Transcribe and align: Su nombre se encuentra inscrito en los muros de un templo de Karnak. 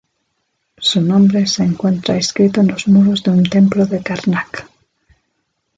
Su 0.79 0.99
nombre 0.99 1.45
se 1.45 1.61
encuentra 1.63 2.15
inscrito 2.15 2.59
en 2.61 2.69
los 2.69 2.87
muros 2.87 3.21
de 3.21 3.29
un 3.29 3.43
templo 3.43 3.85
de 3.85 4.01
Karnak. 4.01 4.67